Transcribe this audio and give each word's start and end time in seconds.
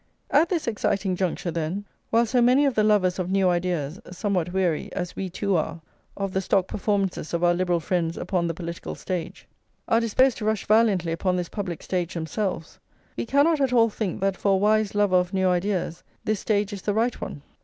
At 0.31 0.49
this 0.49 0.65
exciting 0.65 1.15
juncture, 1.15 1.51
then, 1.51 1.85
while 2.09 2.25
so 2.25 2.41
many 2.41 2.65
of 2.65 2.73
the 2.73 2.83
lovers 2.83 3.19
of 3.19 3.29
new 3.29 3.47
ideas, 3.49 3.99
somewhat 4.09 4.51
weary, 4.51 4.91
as 4.93 5.15
we 5.15 5.29
too 5.29 5.55
are, 5.55 5.79
of 6.17 6.33
the 6.33 6.41
stock 6.41 6.65
performances 6.65 7.35
of 7.35 7.43
our 7.43 7.53
Liberal 7.53 7.79
friends 7.79 8.17
upon 8.17 8.47
the 8.47 8.55
political 8.55 8.95
stage, 8.95 9.47
are 9.87 9.99
disposed 9.99 10.37
to 10.39 10.45
rush 10.45 10.65
valiantly 10.65 11.11
upon 11.11 11.35
this 11.35 11.49
public 11.49 11.83
stage 11.83 12.15
themselves, 12.15 12.79
we 13.15 13.27
cannot 13.27 13.61
at 13.61 13.73
all 13.73 13.89
think 13.91 14.21
that 14.21 14.35
for 14.37 14.53
a 14.53 14.57
wise 14.57 14.95
lover 14.95 15.17
of 15.17 15.35
new 15.35 15.47
ideas 15.49 16.01
this 16.25 16.39
stage 16.39 16.73
is 16.73 16.81
the 16.81 16.95
right 16.95 17.21
one. 17.21 17.43